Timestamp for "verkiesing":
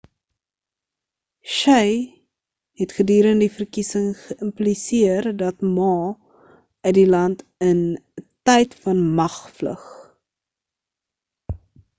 3.57-4.07